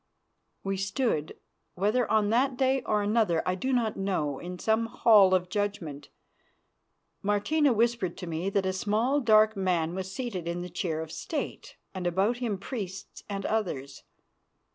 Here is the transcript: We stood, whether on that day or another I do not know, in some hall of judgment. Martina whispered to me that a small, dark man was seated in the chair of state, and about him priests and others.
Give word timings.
We 0.63 0.77
stood, 0.77 1.37
whether 1.75 2.09
on 2.09 2.31
that 2.31 2.57
day 2.57 2.81
or 2.87 3.03
another 3.03 3.43
I 3.47 3.53
do 3.53 3.71
not 3.71 3.97
know, 3.97 4.39
in 4.39 4.57
some 4.57 4.87
hall 4.87 5.35
of 5.35 5.47
judgment. 5.47 6.09
Martina 7.21 7.71
whispered 7.71 8.17
to 8.17 8.25
me 8.25 8.49
that 8.49 8.65
a 8.65 8.73
small, 8.73 9.19
dark 9.19 9.55
man 9.55 9.93
was 9.93 10.11
seated 10.11 10.47
in 10.47 10.63
the 10.63 10.71
chair 10.71 11.01
of 11.01 11.11
state, 11.11 11.77
and 11.93 12.07
about 12.07 12.37
him 12.37 12.57
priests 12.57 13.23
and 13.29 13.45
others. 13.45 14.01